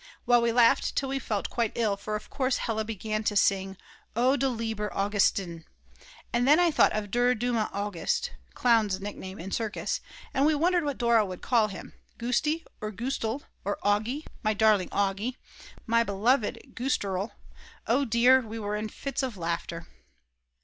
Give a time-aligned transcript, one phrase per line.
[0.25, 3.77] Well, we laughed till we felt quite ill, for of course Hella began to sing:
[4.15, 5.63] "O du lieber Augustin,"
[6.33, 10.01] and then I thought of Der dumme August [clown's nickname in circus]
[10.33, 11.93] and we wondered what Dora would call him.
[12.17, 15.35] Gusti or Gustel, or Augi, my darling Augi,
[15.85, 17.33] my beloved Gusterl,
[17.85, 19.85] oh dear, we were in fits of laughter.